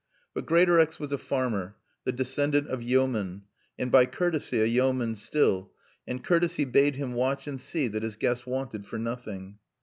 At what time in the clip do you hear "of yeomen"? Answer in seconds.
2.69-3.43